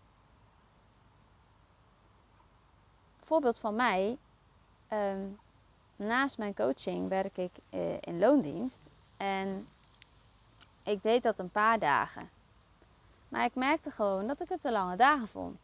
Voorbeeld 3.24 3.58
van 3.58 3.74
mij. 3.74 4.18
Ehm, 4.88 5.26
naast 5.96 6.38
mijn 6.38 6.54
coaching 6.54 7.08
werk 7.08 7.36
ik 7.36 7.50
uh, 7.70 8.00
in 8.00 8.18
loondienst. 8.18 8.78
En 9.16 9.68
ik 10.82 11.02
deed 11.02 11.22
dat 11.22 11.38
een 11.38 11.50
paar 11.50 11.78
dagen. 11.78 12.30
Maar 13.28 13.44
ik 13.44 13.54
merkte 13.54 13.90
gewoon 13.90 14.26
dat 14.26 14.40
ik 14.40 14.48
het 14.48 14.62
te 14.62 14.70
lange 14.72 14.96
dagen 14.96 15.28
vond. 15.28 15.60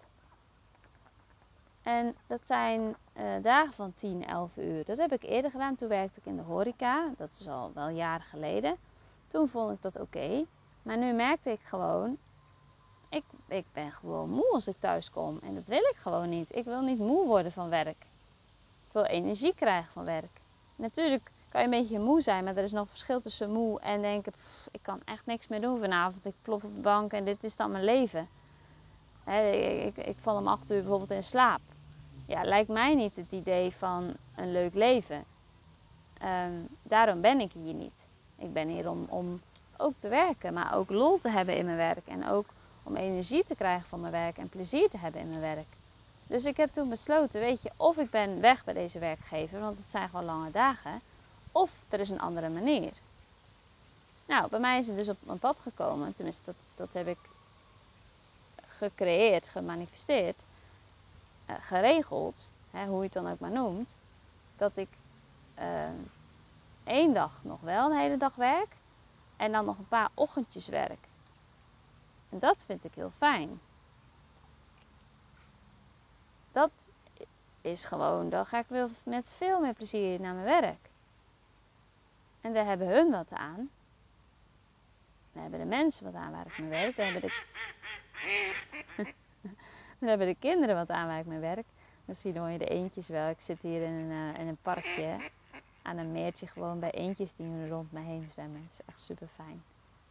En 1.82 2.16
dat 2.26 2.40
zijn 2.46 2.96
uh, 3.16 3.42
dagen 3.42 3.72
van 3.72 3.94
10, 3.94 4.26
11 4.26 4.56
uur. 4.56 4.84
Dat 4.84 4.98
heb 4.98 5.12
ik 5.12 5.22
eerder 5.22 5.50
gedaan. 5.50 5.76
Toen 5.76 5.88
werkte 5.88 6.20
ik 6.20 6.26
in 6.26 6.36
de 6.36 6.42
horeca. 6.42 7.10
Dat 7.16 7.36
is 7.40 7.48
al 7.48 7.70
wel 7.74 7.88
jaren 7.88 8.26
geleden. 8.26 8.76
Toen 9.36 9.48
vond 9.48 9.72
ik 9.72 9.82
dat 9.82 10.00
oké. 10.00 10.44
Maar 10.82 10.98
nu 10.98 11.12
merkte 11.12 11.50
ik 11.50 11.60
gewoon, 11.64 12.16
ik, 13.08 13.24
ik 13.48 13.64
ben 13.72 13.92
gewoon 13.92 14.30
moe 14.30 14.52
als 14.52 14.66
ik 14.66 14.76
thuis 14.78 15.10
kom. 15.10 15.38
En 15.42 15.54
dat 15.54 15.66
wil 15.66 15.78
ik 15.78 15.96
gewoon 15.96 16.28
niet. 16.28 16.56
Ik 16.56 16.64
wil 16.64 16.80
niet 16.80 16.98
moe 16.98 17.26
worden 17.26 17.52
van 17.52 17.68
werk. 17.68 18.06
Ik 18.86 18.92
wil 18.92 19.04
energie 19.04 19.54
krijgen 19.54 19.92
van 19.92 20.04
werk. 20.04 20.40
Natuurlijk 20.76 21.30
kan 21.48 21.60
je 21.60 21.66
een 21.66 21.82
beetje 21.82 21.98
moe 21.98 22.20
zijn, 22.20 22.44
maar 22.44 22.56
er 22.56 22.62
is 22.62 22.72
nog 22.72 22.88
verschil 22.88 23.20
tussen 23.20 23.52
moe 23.52 23.80
en 23.80 24.02
denken: 24.02 24.32
ik 24.70 24.82
kan 24.82 25.00
echt 25.04 25.26
niks 25.26 25.48
meer 25.48 25.60
doen 25.60 25.80
vanavond. 25.80 26.24
Ik 26.24 26.34
plof 26.42 26.64
op 26.64 26.74
de 26.74 26.80
bank 26.80 27.12
en 27.12 27.24
dit 27.24 27.44
is 27.44 27.56
dan 27.56 27.70
mijn 27.70 27.84
leven. 27.84 28.28
ik, 29.26 29.96
ik, 29.96 30.06
ik, 30.06 30.16
val 30.20 30.36
om 30.36 30.48
acht 30.48 30.70
uur 30.70 30.80
bijvoorbeeld 30.80 31.10
in 31.10 31.22
slaap. 31.22 31.60
Ja, 32.26 32.42
lijkt 32.42 32.68
mij 32.68 32.94
niet 32.94 33.16
het 33.16 33.32
idee 33.32 33.74
van 33.74 34.14
een 34.36 34.52
leuk 34.52 34.74
leven. 34.74 35.24
Ehm, 36.18 36.54
daarom 36.82 37.20
ben 37.20 37.40
ik 37.40 37.52
hier 37.52 37.74
niet. 37.74 38.05
Ik 38.38 38.52
ben 38.52 38.68
hier 38.68 38.90
om, 38.90 39.06
om 39.08 39.40
ook 39.76 39.92
te 39.98 40.08
werken, 40.08 40.52
maar 40.52 40.74
ook 40.74 40.90
lol 40.90 41.20
te 41.20 41.30
hebben 41.30 41.56
in 41.56 41.64
mijn 41.64 41.76
werk. 41.76 42.06
En 42.06 42.28
ook 42.28 42.46
om 42.82 42.96
energie 42.96 43.44
te 43.44 43.54
krijgen 43.54 43.88
van 43.88 44.00
mijn 44.00 44.12
werk 44.12 44.38
en 44.38 44.48
plezier 44.48 44.88
te 44.90 44.98
hebben 44.98 45.20
in 45.20 45.28
mijn 45.28 45.40
werk. 45.40 45.66
Dus 46.26 46.44
ik 46.44 46.56
heb 46.56 46.72
toen 46.72 46.88
besloten, 46.88 47.40
weet 47.40 47.62
je, 47.62 47.70
of 47.76 47.96
ik 47.96 48.10
ben 48.10 48.40
weg 48.40 48.64
bij 48.64 48.74
deze 48.74 48.98
werkgever, 48.98 49.60
want 49.60 49.78
het 49.78 49.90
zijn 49.90 50.08
gewoon 50.08 50.24
lange 50.24 50.50
dagen, 50.50 51.00
of 51.52 51.70
er 51.88 52.00
is 52.00 52.10
een 52.10 52.20
andere 52.20 52.48
manier. 52.48 52.92
Nou, 54.26 54.48
bij 54.48 54.60
mij 54.60 54.78
is 54.78 54.86
het 54.86 54.96
dus 54.96 55.08
op 55.08 55.16
mijn 55.20 55.38
pad 55.38 55.56
gekomen. 55.60 56.14
Tenminste, 56.14 56.42
dat, 56.44 56.54
dat 56.74 56.88
heb 56.92 57.06
ik 57.06 57.18
gecreëerd, 58.66 59.48
gemanifesteerd, 59.48 60.44
uh, 61.50 61.56
geregeld, 61.60 62.48
hè, 62.70 62.86
hoe 62.86 62.96
je 62.96 63.04
het 63.04 63.12
dan 63.12 63.28
ook 63.28 63.38
maar 63.38 63.50
noemt, 63.50 63.96
dat 64.56 64.72
ik 64.74 64.88
uh, 65.58 65.64
één 66.86 67.14
dag 67.14 67.40
nog 67.42 67.60
wel 67.60 67.90
een 67.90 67.98
hele 67.98 68.16
dag 68.16 68.34
werk 68.34 68.76
en 69.36 69.52
dan 69.52 69.64
nog 69.64 69.78
een 69.78 69.88
paar 69.88 70.10
ochtendjes 70.14 70.68
werk. 70.68 71.06
En 72.30 72.38
dat 72.38 72.64
vind 72.66 72.84
ik 72.84 72.94
heel 72.94 73.12
fijn. 73.16 73.60
Dat 76.52 76.70
is 77.60 77.84
gewoon, 77.84 78.28
dan 78.28 78.46
ga 78.46 78.58
ik 78.58 78.66
met 79.02 79.30
veel 79.36 79.60
meer 79.60 79.74
plezier 79.74 80.20
naar 80.20 80.34
mijn 80.34 80.60
werk. 80.60 80.88
En 82.40 82.52
daar 82.52 82.64
hebben 82.64 82.88
hun 82.88 83.10
wat 83.10 83.30
aan. 83.30 83.70
Daar 85.32 85.42
hebben 85.42 85.60
de 85.60 85.66
mensen 85.66 86.04
wat 86.04 86.14
aan 86.14 86.32
waar 86.32 86.46
ik 86.46 86.58
mee 86.58 86.68
werk. 86.68 86.96
Daar 86.96 87.12
hebben 87.12 87.30
de, 90.26 90.34
kinderen 90.46 90.76
wat 90.76 90.90
aan 90.90 91.06
waar 91.06 91.18
ik 91.18 91.26
mee 91.26 91.38
werk. 91.38 91.66
Misschien 92.04 92.36
hoor 92.36 92.48
je 92.48 92.58
de 92.58 92.68
eentjes 92.68 93.06
wel. 93.06 93.28
Ik 93.28 93.40
zit 93.40 93.60
hier 93.60 93.82
in 93.82 93.92
een, 93.92 94.10
uh, 94.10 94.40
in 94.40 94.46
een 94.46 94.58
parkje 94.62 95.16
aan 95.86 95.98
een 95.98 96.12
meertje 96.12 96.46
gewoon 96.46 96.80
bij 96.80 96.90
eentjes 96.90 97.32
die 97.36 97.68
rond 97.68 97.92
me 97.92 98.00
heen 98.00 98.28
zwemmen. 98.32 98.62
Het 98.62 98.72
is 98.72 98.84
echt 98.86 99.00
super 99.00 99.28
fijn. 99.34 99.62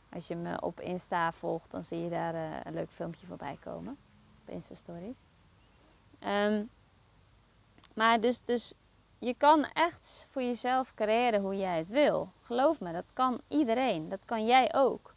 Als 0.09 0.27
je 0.27 0.35
me 0.35 0.61
op 0.61 0.79
Insta 0.79 1.31
volgt, 1.31 1.71
dan 1.71 1.83
zie 1.83 2.03
je 2.03 2.09
daar 2.09 2.35
uh, 2.35 2.59
een 2.63 2.73
leuk 2.73 2.89
filmpje 2.89 3.27
voorbij 3.27 3.57
komen. 3.63 3.97
Op 4.41 4.53
Insta 4.53 4.75
Stories. 4.75 5.15
Um, 6.19 6.69
maar 7.93 8.21
dus, 8.21 8.41
dus 8.45 8.73
je 9.19 9.33
kan 9.33 9.65
echt 9.73 10.27
voor 10.31 10.41
jezelf 10.41 10.93
creëren 10.93 11.41
hoe 11.41 11.57
jij 11.57 11.77
het 11.77 11.89
wil. 11.89 12.29
Geloof 12.41 12.79
me, 12.79 12.91
dat 12.91 13.05
kan 13.13 13.41
iedereen. 13.47 14.09
Dat 14.09 14.25
kan 14.25 14.45
jij 14.45 14.73
ook. 14.73 15.13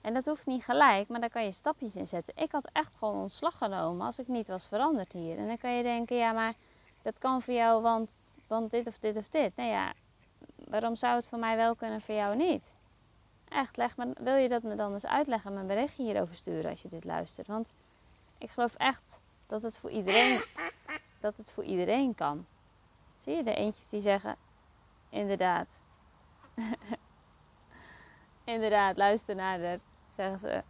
En 0.00 0.14
dat 0.14 0.26
hoeft 0.26 0.46
niet 0.46 0.64
gelijk, 0.64 1.08
maar 1.08 1.20
daar 1.20 1.30
kan 1.30 1.44
je 1.44 1.52
stapjes 1.52 1.94
in 1.94 2.06
zetten. 2.06 2.34
Ik 2.36 2.52
had 2.52 2.68
echt 2.72 2.92
gewoon 2.98 3.20
ontslag 3.20 3.58
genomen 3.58 4.06
als 4.06 4.18
ik 4.18 4.28
niet 4.28 4.46
was 4.46 4.66
veranderd 4.66 5.12
hier. 5.12 5.38
En 5.38 5.46
dan 5.46 5.58
kan 5.58 5.72
je 5.72 5.82
denken, 5.82 6.16
ja, 6.16 6.32
maar 6.32 6.54
dat 7.02 7.18
kan 7.18 7.42
voor 7.42 7.54
jou, 7.54 7.82
want, 7.82 8.10
want 8.46 8.70
dit 8.70 8.86
of 8.86 8.98
dit 8.98 9.16
of 9.16 9.28
dit. 9.28 9.56
Nou 9.56 9.68
ja, 9.68 9.92
waarom 10.56 10.96
zou 10.96 11.16
het 11.16 11.28
voor 11.28 11.38
mij 11.38 11.56
wel 11.56 11.74
kunnen, 11.74 12.00
voor 12.00 12.14
jou 12.14 12.36
niet? 12.36 12.64
Echt, 13.48 13.76
leg 13.76 13.96
me, 13.96 14.12
wil 14.18 14.36
je 14.36 14.48
dat 14.48 14.62
me 14.62 14.74
dan 14.74 14.92
eens 14.92 15.06
uitleggen, 15.06 15.54
mijn 15.54 15.66
berichtje 15.66 16.02
hierover 16.02 16.34
sturen 16.34 16.70
als 16.70 16.82
je 16.82 16.88
dit 16.88 17.04
luistert? 17.04 17.46
Want 17.46 17.74
ik 18.38 18.50
geloof 18.50 18.74
echt 18.74 19.20
dat 19.46 19.62
het 19.62 19.78
voor 19.78 19.90
iedereen, 19.90 20.44
dat 21.20 21.36
het 21.36 21.50
voor 21.50 21.64
iedereen 21.64 22.14
kan. 22.14 22.46
Zie 23.18 23.36
je, 23.36 23.42
de 23.42 23.54
eentjes 23.54 23.88
die 23.88 24.00
zeggen, 24.00 24.36
inderdaad. 25.08 25.80
inderdaad, 28.44 28.96
luister 28.96 29.34
naar 29.34 29.60
haar, 29.60 29.78
zeggen 30.16 30.38
ze. 30.38 30.62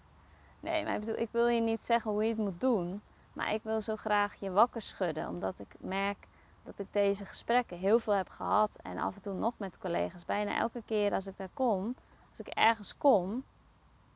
Nee, 0.60 0.84
maar 0.84 0.94
ik 0.94 1.00
bedoel, 1.00 1.18
ik 1.18 1.28
wil 1.30 1.48
je 1.48 1.60
niet 1.60 1.82
zeggen 1.82 2.10
hoe 2.10 2.22
je 2.22 2.28
het 2.28 2.38
moet 2.38 2.60
doen. 2.60 3.02
Maar 3.32 3.52
ik 3.52 3.62
wil 3.62 3.80
zo 3.80 3.96
graag 3.96 4.34
je 4.34 4.50
wakker 4.50 4.82
schudden. 4.82 5.28
Omdat 5.28 5.54
ik 5.58 5.74
merk 5.78 6.26
dat 6.64 6.78
ik 6.78 6.86
deze 6.90 7.24
gesprekken 7.24 7.78
heel 7.78 7.98
veel 7.98 8.12
heb 8.12 8.28
gehad. 8.28 8.76
En 8.82 8.98
af 8.98 9.14
en 9.14 9.20
toe 9.20 9.34
nog 9.34 9.54
met 9.56 9.78
collega's. 9.78 10.24
Bijna 10.24 10.58
elke 10.58 10.82
keer 10.86 11.12
als 11.12 11.26
ik 11.26 11.36
daar 11.36 11.50
kom, 11.54 11.94
als 12.30 12.40
ik 12.40 12.48
ergens 12.48 12.96
kom, 12.96 13.44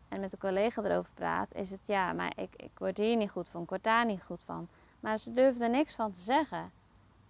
en 0.09 0.21
met 0.21 0.33
een 0.33 0.39
collega 0.39 0.83
erover 0.83 1.11
praat, 1.15 1.55
is 1.55 1.71
het 1.71 1.81
ja, 1.85 2.13
maar 2.13 2.33
ik, 2.37 2.51
ik 2.57 2.71
word 2.79 2.97
hier 2.97 3.17
niet 3.17 3.31
goed 3.31 3.49
van, 3.49 3.63
ik 3.63 3.69
word 3.69 3.85
daar 3.85 4.07
niet 4.07 4.23
goed 4.23 4.41
van. 4.45 4.69
Maar 5.01 5.19
ze 5.19 5.33
durven 5.33 5.63
er 5.63 5.71
niks 5.71 5.95
van 5.95 6.13
te 6.13 6.21
zeggen. 6.21 6.71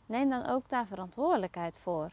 Neem 0.06 0.30
dan 0.30 0.46
ook 0.46 0.68
daar 0.68 0.87
verantwoordelijkheid 0.87 1.78
voor. 1.82 2.11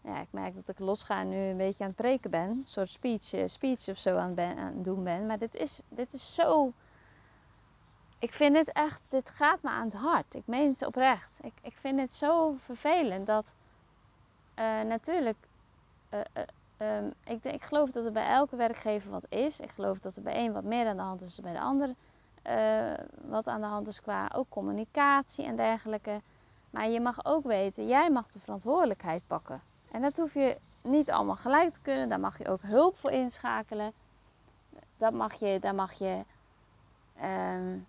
Ja, 0.00 0.20
ik 0.20 0.28
merk 0.30 0.54
dat 0.54 0.68
ik 0.68 0.78
losga 0.78 1.22
nu 1.22 1.36
een 1.36 1.56
beetje 1.56 1.84
aan 1.84 1.90
het 1.90 1.96
preken 1.96 2.30
ben. 2.30 2.50
Een 2.50 2.62
soort 2.64 2.90
speech, 2.90 3.32
uh, 3.32 3.46
speech 3.46 3.88
of 3.88 3.98
zo 3.98 4.16
aan, 4.16 4.40
aan 4.40 4.56
het 4.56 4.84
doen 4.84 5.04
ben. 5.04 5.26
Maar 5.26 5.38
dit 5.38 5.54
is, 5.54 5.80
dit 5.88 6.12
is 6.12 6.34
zo... 6.34 6.72
Ik 8.18 8.32
vind 8.32 8.54
dit 8.54 8.72
echt... 8.72 9.00
Dit 9.08 9.30
gaat 9.30 9.62
me 9.62 9.70
aan 9.70 9.84
het 9.84 9.94
hart. 9.94 10.34
Ik 10.34 10.46
meen 10.46 10.68
het 10.68 10.86
oprecht. 10.86 11.38
Ik, 11.40 11.52
ik 11.62 11.74
vind 11.80 12.00
het 12.00 12.14
zo 12.14 12.56
vervelend 12.64 13.26
dat... 13.26 13.52
Uh, 14.58 14.80
natuurlijk... 14.80 15.36
Uh, 16.14 16.20
Um, 16.82 17.14
ik, 17.24 17.44
ik, 17.44 17.62
geloof 17.62 17.90
dat 17.90 18.04
er 18.04 18.12
bij 18.12 18.28
elke 18.28 18.56
werkgever 18.56 19.10
wat 19.10 19.26
is. 19.28 19.60
Ik 19.60 19.70
geloof 19.70 19.98
dat 19.98 20.16
er 20.16 20.22
bij 20.22 20.44
een 20.44 20.52
wat 20.52 20.64
meer 20.64 20.86
aan 20.86 20.96
de 20.96 21.02
hand 21.02 21.20
is 21.20 21.34
dan 21.34 21.44
bij 21.44 21.52
de 21.52 21.60
ander. 21.60 21.94
Wat 23.28 23.48
aan 23.48 23.60
de 23.60 23.66
hand 23.66 23.86
is 23.86 24.00
qua 24.00 24.30
ook 24.34 24.46
communicatie 24.48 25.44
en 25.44 25.56
dergelijke. 25.56 26.20
Maar 26.70 26.88
je 26.88 27.00
mag 27.00 27.24
ook 27.24 27.44
weten, 27.44 27.86
jij 27.86 28.10
mag 28.10 28.28
de 28.28 28.38
verantwoordelijkheid 28.38 29.22
pakken. 29.26 29.62
En 29.90 30.02
dat 30.02 30.16
hoef 30.16 30.34
je 30.34 30.56
niet 30.82 31.10
allemaal 31.10 31.36
gelijk 31.36 31.72
te 31.72 31.80
kunnen. 31.80 32.08
Daar 32.08 32.20
mag 32.20 32.38
je 32.38 32.48
ook 32.48 32.62
hulp 32.62 32.98
voor 32.98 33.10
inschakelen. 33.10 33.92
Dat 34.96 35.12
mag 35.12 35.34
je, 35.34 35.58
daar 35.60 35.74
mag 35.74 35.92
je 35.92 36.24
um, 37.22 37.86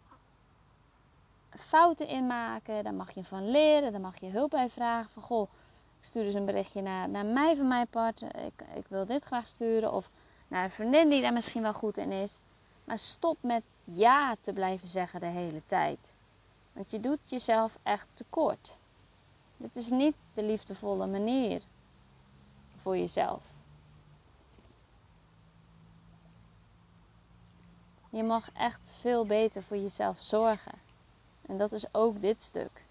fouten 1.57 2.07
in 2.07 2.27
maken. 2.27 2.83
Daar 2.83 2.93
mag 2.93 3.11
je 3.11 3.23
van 3.23 3.51
leren. 3.51 3.91
Daar 3.91 4.01
mag 4.01 4.19
je 4.19 4.29
hulp 4.29 4.49
bij 4.49 4.69
vragen. 4.69 5.11
Van 5.11 5.23
goh, 5.23 5.49
ik 5.99 6.05
stuur 6.05 6.23
dus 6.23 6.33
een 6.33 6.45
berichtje 6.45 6.81
naar, 6.81 7.09
naar 7.09 7.25
mij 7.25 7.55
van 7.55 7.67
mijn 7.67 7.87
part. 7.87 8.21
Ik, 8.21 8.63
ik 8.75 8.85
wil 8.87 9.05
dit 9.05 9.23
graag 9.23 9.47
sturen. 9.47 9.93
Of 9.93 10.09
naar 10.47 10.63
een 10.63 10.71
vriendin 10.71 11.09
die 11.09 11.21
daar 11.21 11.33
misschien 11.33 11.61
wel 11.61 11.73
goed 11.73 11.97
in 11.97 12.11
is. 12.11 12.41
Maar 12.83 12.97
stop 12.97 13.37
met 13.41 13.63
ja 13.83 14.35
te 14.41 14.53
blijven 14.53 14.87
zeggen 14.87 15.19
de 15.19 15.25
hele 15.25 15.61
tijd. 15.67 15.99
Want 16.73 16.91
je 16.91 16.99
doet 16.99 17.19
jezelf 17.25 17.77
echt 17.83 18.07
tekort. 18.13 18.77
Dit 19.57 19.75
is 19.75 19.89
niet 19.89 20.15
de 20.33 20.43
liefdevolle 20.43 21.07
manier 21.07 21.61
voor 22.81 22.97
jezelf. 22.97 23.41
Je 28.09 28.23
mag 28.23 28.51
echt 28.53 28.91
veel 28.99 29.25
beter 29.25 29.63
voor 29.63 29.77
jezelf 29.77 30.19
zorgen. 30.19 30.88
En 31.49 31.57
dat 31.57 31.71
is 31.71 31.93
ook 31.93 32.21
dit 32.21 32.41
stuk. 32.41 32.83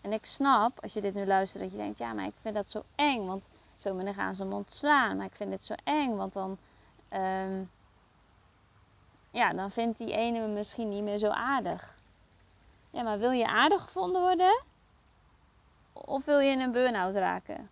En 0.00 0.12
ik 0.12 0.24
snap, 0.24 0.82
als 0.82 0.92
je 0.92 1.00
dit 1.00 1.14
nu 1.14 1.26
luistert, 1.26 1.62
dat 1.62 1.72
je 1.72 1.78
denkt, 1.78 1.98
ja, 1.98 2.12
maar 2.12 2.24
ik 2.24 2.34
vind 2.40 2.54
dat 2.54 2.70
zo 2.70 2.82
eng, 2.94 3.26
want 3.26 3.48
zo 3.76 3.94
meteen 3.94 4.14
gaan 4.14 4.34
ze 4.34 4.42
hem 4.42 4.52
ontslaan. 4.52 5.16
Maar 5.16 5.26
ik 5.26 5.34
vind 5.34 5.50
dit 5.50 5.64
zo 5.64 5.74
eng, 5.84 6.16
want 6.16 6.32
dan, 6.32 6.58
um, 7.12 7.70
ja, 9.30 9.52
dan 9.52 9.70
vindt 9.70 9.98
die 9.98 10.12
ene 10.12 10.40
me 10.40 10.46
misschien 10.46 10.88
niet 10.88 11.02
meer 11.02 11.18
zo 11.18 11.28
aardig. 11.28 11.96
Ja, 12.90 13.02
maar 13.02 13.18
wil 13.18 13.30
je 13.30 13.46
aardig 13.46 13.82
gevonden 13.82 14.20
worden? 14.20 14.62
Of 15.92 16.24
wil 16.24 16.38
je 16.38 16.50
in 16.50 16.60
een 16.60 16.72
burn-out 16.72 17.14
raken? 17.14 17.70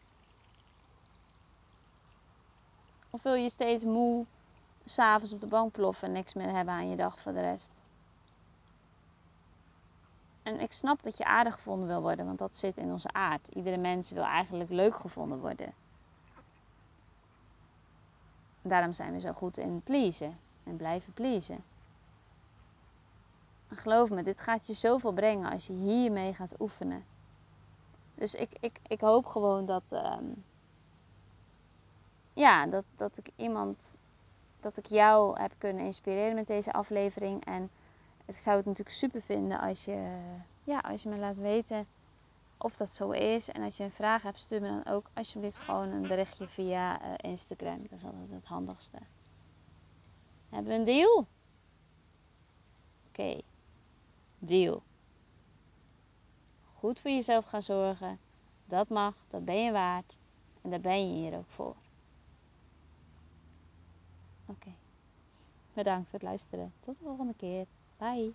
Of 3.11 3.23
wil 3.23 3.35
je 3.35 3.51
steeds 3.51 3.85
moe 3.85 4.25
s'avonds 4.85 5.33
op 5.33 5.41
de 5.41 5.47
bank 5.47 5.73
ploffen 5.73 6.09
en 6.09 6.15
niks 6.15 6.35
meer 6.35 6.51
hebben 6.51 6.75
aan 6.75 6.89
je 6.89 6.97
dag 6.97 7.21
voor 7.21 7.33
de 7.33 7.41
rest? 7.41 7.76
En 10.47 10.61
ik 10.61 10.73
snap 10.73 11.03
dat 11.03 11.17
je 11.17 11.25
aardig 11.25 11.55
gevonden 11.55 11.89
wil 11.89 12.01
worden, 12.01 12.27
want 12.27 12.39
dat 12.39 12.57
zit 12.57 12.77
in 12.77 12.93
onze 12.93 13.13
aard. 13.13 13.49
Iedere 13.49 13.77
mens 13.77 14.11
wil 14.11 14.23
eigenlijk 14.23 14.71
leuk 14.71 14.97
gevonden 14.97 15.39
worden. 15.39 15.75
Daarom 18.63 18.93
zijn 18.93 19.13
we 19.13 19.21
zo 19.21 19.33
goed 19.33 19.59
in 19.59 19.81
pleasen 19.85 20.39
en 20.65 20.77
blijven 20.77 21.13
pleasen. 21.13 21.65
En 23.69 23.77
geloof 23.77 24.11
me, 24.11 24.23
dit 24.23 24.41
gaat 24.41 24.67
je 24.67 24.73
zoveel 24.73 25.13
brengen 25.13 25.51
als 25.51 25.67
je 25.67 25.73
hiermee 25.73 26.35
gaat 26.35 26.61
oefenen. 26.61 27.05
Dus 28.15 28.35
ik, 28.35 28.51
ik, 28.61 28.79
ik 28.87 29.01
hoop 29.01 29.27
gewoon 29.27 29.67
dat, 29.67 29.85
ehm, 29.89 30.25
ja, 32.33 32.67
dat, 32.67 32.85
dat 32.97 33.17
ik 33.17 33.31
iemand, 33.37 33.95
dat 34.61 34.77
ik 34.77 34.87
jou 34.87 35.41
heb 35.41 35.53
kunnen 35.59 35.85
inspireren 35.85 36.35
met 36.35 36.47
deze 36.47 36.73
aflevering. 36.73 37.45
En 37.45 37.71
ik 38.27 38.39
zou 38.39 38.57
het 38.57 38.67
natuurlijk 38.67 38.97
super 38.97 39.23
vinden 39.23 39.61
als 39.61 39.85
je, 39.85 40.19
ja, 40.65 40.79
als 40.79 41.03
je 41.03 41.09
me 41.09 41.17
laat 41.17 41.37
weten 41.37 41.87
of 42.59 42.77
dat 42.77 42.95
zo 42.95 43.11
is. 43.11 43.49
En 43.49 43.63
als 43.63 43.77
je 43.77 43.85
een 43.85 43.91
vraag 43.91 44.23
hebt, 44.23 44.39
stuur 44.39 44.61
me 44.61 44.69
dan 44.69 44.95
ook 44.95 45.11
alsjeblieft 45.15 45.59
gewoon 45.59 45.89
een 45.89 46.09
berichtje 46.09 46.49
via 46.49 47.03
uh, 47.03 47.15
Instagram. 47.17 47.83
Dat 47.83 47.99
is 47.99 48.05
altijd 48.05 48.31
het 48.31 48.45
handigste. 48.45 48.99
Hebben 50.49 50.73
we 50.73 50.79
een 50.79 50.85
deal? 50.85 51.27
Oké. 53.09 53.41
Deal. 54.39 54.83
Goed 56.75 57.01
voor 57.01 57.11
jezelf 57.11 57.45
gaan 57.45 57.63
zorgen. 57.63 58.19
Dat 58.65 58.89
mag, 58.89 59.15
dat 59.29 59.45
ben 59.45 59.65
je 59.65 59.73
waard. 59.73 60.17
En 60.63 60.71
daar 60.71 60.81
ben 60.81 61.09
je 61.09 61.15
hier 61.15 61.39
ook 61.39 61.51
voor. 61.51 61.77
Oké. 64.47 64.71
Bedankt 65.73 66.09
voor 66.09 66.19
het 66.19 66.29
luisteren. 66.29 66.73
Tot 66.81 66.99
de 66.99 67.05
volgende 67.05 67.35
keer. 67.35 67.67
Bye. 67.99 68.33